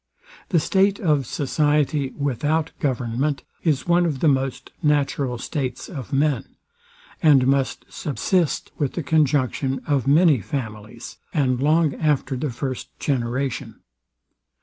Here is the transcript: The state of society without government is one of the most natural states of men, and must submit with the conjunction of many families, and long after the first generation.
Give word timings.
The 0.49 0.59
state 0.59 0.99
of 0.99 1.27
society 1.27 2.09
without 2.17 2.71
government 2.79 3.43
is 3.61 3.85
one 3.87 4.07
of 4.07 4.19
the 4.19 4.27
most 4.27 4.71
natural 4.81 5.37
states 5.37 5.89
of 5.89 6.11
men, 6.11 6.55
and 7.21 7.45
must 7.45 7.85
submit 7.87 8.71
with 8.79 8.93
the 8.93 9.03
conjunction 9.03 9.79
of 9.85 10.07
many 10.07 10.39
families, 10.41 11.19
and 11.35 11.61
long 11.61 11.93
after 11.93 12.35
the 12.35 12.49
first 12.49 12.99
generation. 12.99 13.81